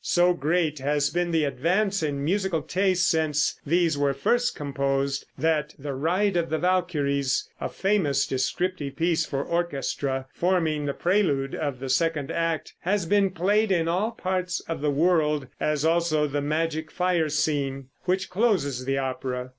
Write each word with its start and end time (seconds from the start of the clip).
So 0.03 0.33
great 0.33 0.79
has 0.79 1.11
been 1.11 1.29
the 1.29 1.43
advance 1.43 2.01
in 2.01 2.23
musical 2.25 2.63
taste 2.63 3.07
since 3.07 3.59
these 3.67 3.99
were 3.99 4.15
first 4.15 4.55
composed, 4.55 5.27
that 5.37 5.75
"The 5.77 5.93
Ride 5.93 6.35
of 6.35 6.49
the 6.49 6.57
Valkyries," 6.57 7.47
a 7.61 7.69
famous 7.69 8.25
descriptive 8.25 8.95
piece 8.95 9.27
for 9.27 9.43
orchestra, 9.43 10.25
forming 10.33 10.85
the 10.87 10.95
prelude 10.95 11.53
of 11.53 11.77
the 11.79 11.87
second 11.89 12.31
act, 12.31 12.73
has 12.79 13.05
been 13.05 13.29
played 13.29 13.71
in 13.71 13.87
all 13.87 14.09
parts 14.09 14.59
of 14.67 14.81
the 14.81 14.89
world, 14.89 15.45
as 15.59 15.85
also 15.85 16.25
the 16.25 16.41
"Magic 16.41 16.89
Fire 16.89 17.29
Scene," 17.29 17.89
which 18.05 18.27
closes 18.27 18.85
the 18.85 18.97
opera. 18.97 19.49